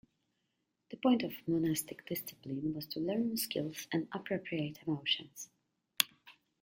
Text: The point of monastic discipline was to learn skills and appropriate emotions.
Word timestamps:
The 0.89 0.97
point 0.97 1.21
of 1.21 1.47
monastic 1.47 2.07
discipline 2.07 2.73
was 2.73 2.87
to 2.87 2.99
learn 2.99 3.37
skills 3.37 3.85
and 3.91 4.07
appropriate 4.11 4.79
emotions. 4.87 5.51